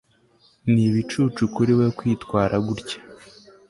[0.71, 2.99] Ni ibicucu kuri we kwitwara gutya